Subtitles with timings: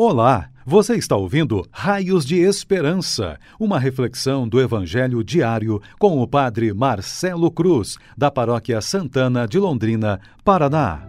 [0.00, 6.72] Olá, você está ouvindo Raios de Esperança, uma reflexão do Evangelho diário com o Padre
[6.72, 11.02] Marcelo Cruz, da Paróquia Santana de Londrina, Paraná.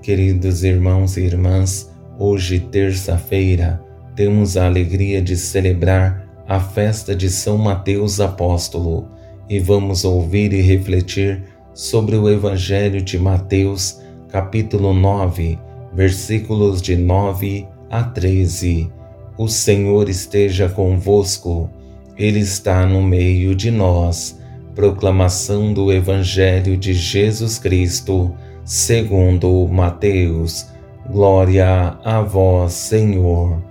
[0.00, 3.82] Queridos irmãos e irmãs, hoje, terça-feira,
[4.14, 9.10] temos a alegria de celebrar a festa de São Mateus Apóstolo
[9.50, 11.42] e vamos ouvir e refletir
[11.74, 15.66] sobre o Evangelho de Mateus, capítulo 9
[15.96, 18.92] versículos de 9 a 13.
[19.38, 21.70] O Senhor esteja convosco,
[22.18, 24.38] Ele está no meio de nós.
[24.74, 30.66] Proclamação do Evangelho de Jesus Cristo, segundo Mateus.
[31.10, 33.62] Glória a vós, Senhor.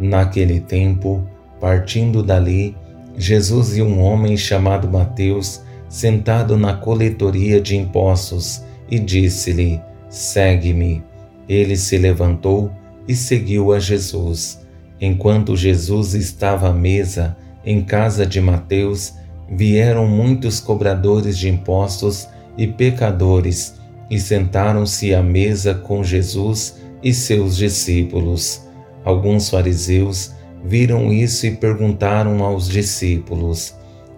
[0.00, 1.22] Naquele tempo,
[1.60, 2.74] partindo dali,
[3.18, 11.13] Jesus e um homem chamado Mateus, sentado na coletoria de impostos, e disse-lhe: Segue-me.
[11.48, 12.70] Ele se levantou
[13.06, 14.64] e seguiu a Jesus.
[15.00, 19.14] Enquanto Jesus estava à mesa em casa de Mateus,
[19.50, 23.74] vieram muitos cobradores de impostos e pecadores
[24.10, 28.62] e sentaram-se à mesa com Jesus e seus discípulos.
[29.04, 30.32] Alguns fariseus
[30.64, 33.74] viram isso e perguntaram aos discípulos: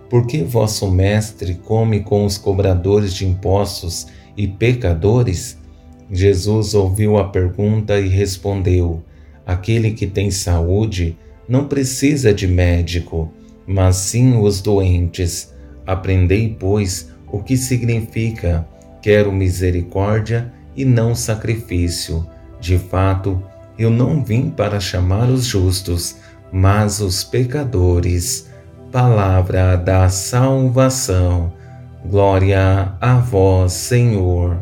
[0.09, 4.07] Por que vosso mestre come com os cobradores de impostos
[4.37, 5.59] e pecadores?
[6.11, 9.03] Jesus ouviu a pergunta e respondeu:
[9.45, 11.17] Aquele que tem saúde
[11.49, 13.31] não precisa de médico,
[13.67, 15.53] mas sim os doentes.
[15.87, 18.67] Aprendei, pois, o que significa:
[19.03, 22.27] quero misericórdia e não sacrifício.
[22.61, 23.43] De fato,
[23.79, 26.17] eu não vim para chamar os justos,
[26.53, 28.49] mas os pecadores.
[28.91, 31.53] Palavra da salvação.
[32.05, 34.57] Glória a vós, Senhor.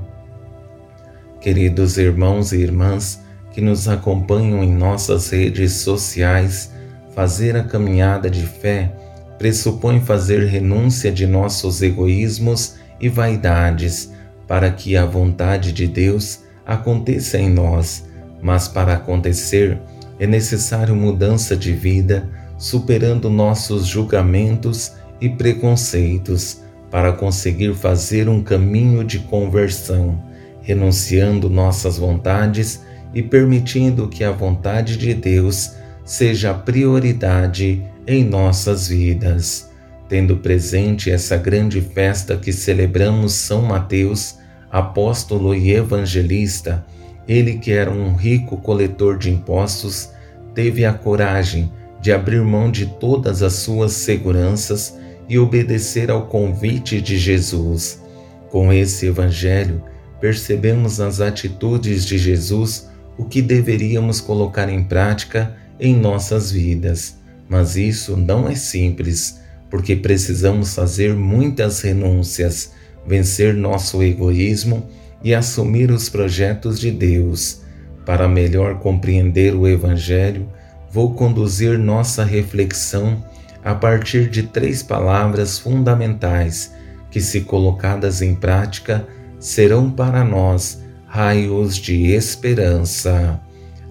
[1.44, 3.20] Queridos irmãos e irmãs
[3.52, 6.72] que nos acompanham em nossas redes sociais,
[7.14, 8.90] fazer a caminhada de fé
[9.36, 14.10] pressupõe fazer renúncia de nossos egoísmos e vaidades
[14.48, 18.08] para que a vontade de Deus aconteça em nós.
[18.40, 19.78] Mas para acontecer
[20.18, 29.04] é necessário mudança de vida, superando nossos julgamentos e preconceitos, para conseguir fazer um caminho
[29.04, 30.32] de conversão
[30.64, 32.82] renunciando nossas vontades
[33.14, 39.70] e permitindo que a vontade de Deus seja a prioridade em nossas vidas.
[40.08, 44.36] Tendo presente essa grande festa que celebramos São Mateus,
[44.70, 46.84] apóstolo e evangelista,
[47.28, 50.10] ele que era um rico coletor de impostos,
[50.54, 51.70] teve a coragem
[52.00, 54.98] de abrir mão de todas as suas seguranças
[55.28, 58.02] e obedecer ao convite de Jesus.
[58.50, 59.82] Com esse evangelho,
[60.24, 67.18] percebemos nas atitudes de Jesus o que deveríamos colocar em prática em nossas vidas.
[67.46, 72.72] Mas isso não é simples, porque precisamos fazer muitas renúncias,
[73.06, 74.88] vencer nosso egoísmo
[75.22, 77.60] e assumir os projetos de Deus.
[78.06, 80.48] Para melhor compreender o Evangelho,
[80.90, 83.22] vou conduzir nossa reflexão
[83.62, 86.72] a partir de três palavras fundamentais
[87.10, 89.06] que, se colocadas em prática,
[89.44, 93.38] serão para nós raios de esperança.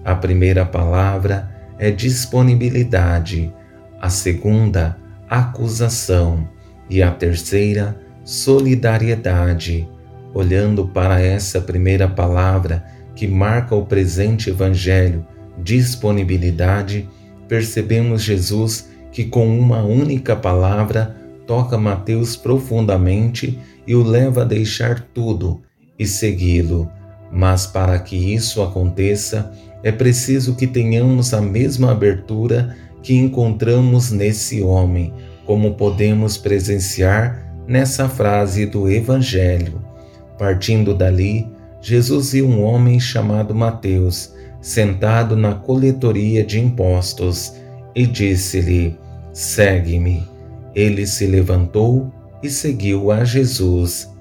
[0.04, 1.48] A primeira palavra
[1.78, 3.54] é disponibilidade,
[4.00, 4.96] a segunda,
[5.30, 6.48] acusação
[6.90, 9.88] e a terceira, solidariedade.
[10.34, 15.24] Olhando para essa primeira palavra que marca o presente evangelho,
[15.62, 17.08] disponibilidade,
[17.46, 21.14] percebemos Jesus que com uma única palavra
[21.46, 25.62] toca Mateus profundamente e o leva a deixar tudo
[25.98, 26.90] e segui-lo.
[27.30, 29.52] Mas para que isso aconteça,
[29.82, 35.12] é preciso que tenhamos a mesma abertura que encontramos nesse homem,
[35.44, 39.82] como podemos presenciar nessa frase do Evangelho.
[40.38, 41.46] Partindo dali,
[41.80, 47.54] Jesus viu um homem chamado Mateus, sentado na coletoria de impostos,
[47.94, 48.98] e disse-lhe:
[49.32, 50.26] Segue-me.
[50.74, 52.10] Ele se levantou
[52.44, 54.12] e seguiu a Jesus.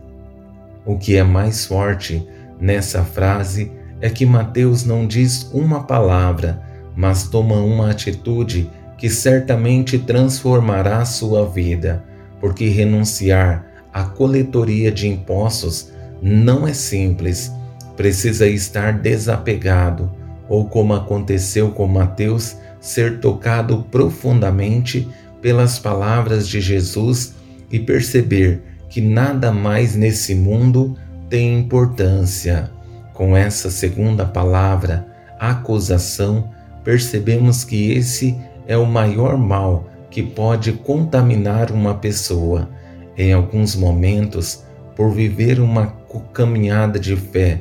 [0.86, 2.26] O que é mais forte
[2.58, 6.64] nessa frase é que Mateus não diz uma palavra,
[6.96, 12.02] mas toma uma atitude que certamente transformará sua vida,
[12.40, 15.92] porque renunciar à coletoria de impostos
[16.22, 17.52] não é simples,
[17.98, 20.10] precisa estar desapegado,
[20.48, 25.10] ou como aconteceu com Mateus, ser tocado profundamente
[25.42, 27.34] pelas palavras de Jesus
[27.74, 30.96] e perceber que nada mais nesse mundo
[31.28, 32.72] tem importância.
[33.16, 35.08] Com essa segunda palavra,
[35.40, 36.52] acusação,
[36.84, 38.38] percebemos que esse
[38.68, 42.70] é o maior mal que pode contaminar uma pessoa.
[43.18, 44.64] Em alguns momentos,
[44.96, 45.88] por viver uma
[46.32, 47.60] caminhada de fé,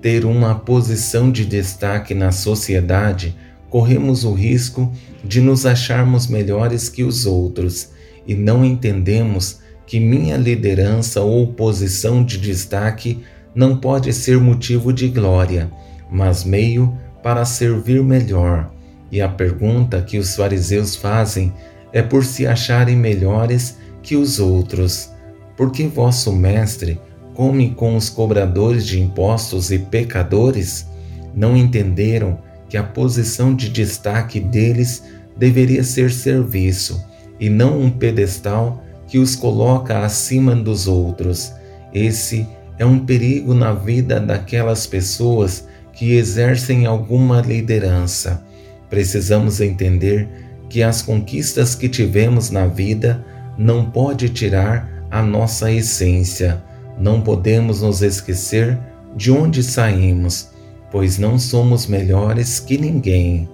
[0.00, 3.36] ter uma posição de destaque na sociedade,
[3.68, 4.92] corremos o risco
[5.24, 7.97] de nos acharmos melhores que os outros
[8.28, 15.08] e não entendemos que minha liderança ou posição de destaque não pode ser motivo de
[15.08, 15.72] glória,
[16.10, 18.70] mas meio para servir melhor.
[19.10, 21.54] E a pergunta que os fariseus fazem
[21.90, 25.10] é por se acharem melhores que os outros.
[25.56, 27.00] Porque vosso mestre
[27.34, 30.86] come com os cobradores de impostos e pecadores?
[31.34, 32.38] Não entenderam
[32.68, 35.02] que a posição de destaque deles
[35.34, 37.08] deveria ser serviço
[37.38, 41.52] e não um pedestal que os coloca acima dos outros.
[41.92, 42.46] Esse
[42.78, 48.42] é um perigo na vida daquelas pessoas que exercem alguma liderança.
[48.88, 50.28] Precisamos entender
[50.68, 53.24] que as conquistas que tivemos na vida
[53.56, 56.62] não pode tirar a nossa essência.
[56.98, 58.78] Não podemos nos esquecer
[59.16, 60.50] de onde saímos,
[60.90, 63.48] pois não somos melhores que ninguém.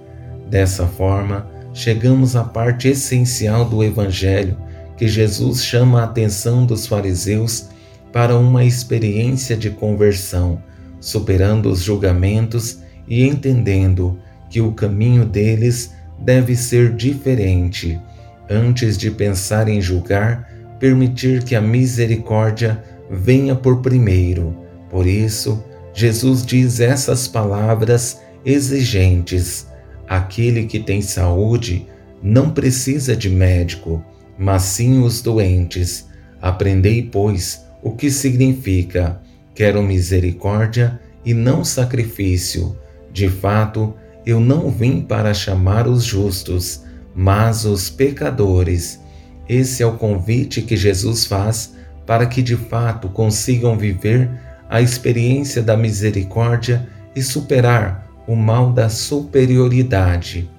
[0.50, 4.56] Dessa forma, chegamos à parte essencial do evangelho
[4.96, 7.68] que Jesus chama a atenção dos fariseus
[8.12, 10.62] para uma experiência de conversão,
[11.00, 12.78] superando os julgamentos
[13.08, 14.18] e entendendo
[14.48, 18.00] que o caminho deles deve ser diferente.
[18.48, 20.48] Antes de pensar em julgar,
[20.78, 24.56] permitir que a misericórdia venha por primeiro.
[24.88, 29.66] Por isso, Jesus diz essas palavras exigentes:
[30.08, 31.86] Aquele que tem saúde
[32.22, 34.04] não precisa de médico,
[34.38, 36.06] mas sim os doentes.
[36.40, 39.20] Aprendei, pois, o que significa:
[39.54, 42.76] quero misericórdia e não sacrifício.
[43.12, 43.94] De fato,
[44.26, 46.82] eu não vim para chamar os justos,
[47.14, 49.00] mas os pecadores.
[49.48, 51.74] Esse é o convite que Jesus faz
[52.06, 54.30] para que de fato consigam viver
[54.68, 60.50] a experiência da misericórdia e superar o mal da superioridade.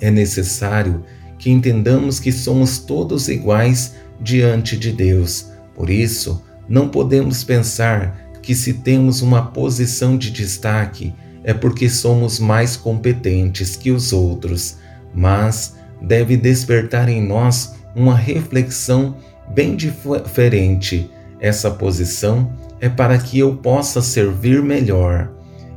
[0.00, 1.04] É necessário
[1.38, 5.50] que entendamos que somos todos iguais diante de Deus.
[5.74, 12.40] Por isso, não podemos pensar que se temos uma posição de destaque é porque somos
[12.40, 14.78] mais competentes que os outros,
[15.14, 19.16] mas deve despertar em nós uma reflexão
[19.54, 21.10] bem diferente.
[21.40, 25.30] Essa posição é para que eu possa servir melhor.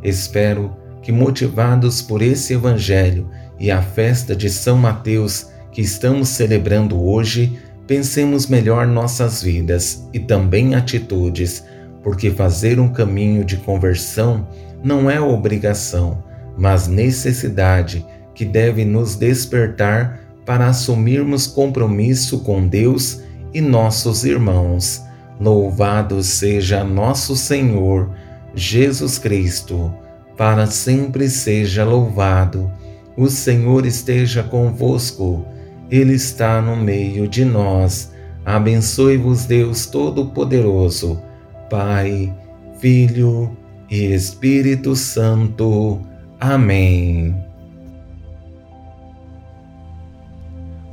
[0.03, 0.75] Espero
[1.09, 3.27] que, motivados por esse Evangelho
[3.59, 7.57] e a festa de São Mateus que estamos celebrando hoje,
[7.87, 11.65] pensemos melhor nossas vidas e também atitudes,
[12.03, 14.47] porque fazer um caminho de conversão
[14.83, 16.23] não é obrigação,
[16.55, 25.01] mas necessidade que deve nos despertar para assumirmos compromisso com Deus e nossos irmãos.
[25.39, 28.11] Louvado seja nosso Senhor
[28.53, 29.91] Jesus Cristo,
[30.39, 32.71] para sempre seja louvado.
[33.17, 35.45] O Senhor esteja convosco,
[35.91, 38.13] Ele está no meio de nós.
[38.45, 41.21] Abençoe-vos, Deus Todo-Poderoso,
[41.69, 42.33] Pai,
[42.79, 43.51] Filho
[43.91, 45.99] e Espírito Santo.
[46.39, 47.48] Amém.